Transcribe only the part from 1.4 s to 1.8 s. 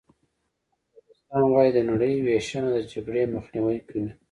وايي د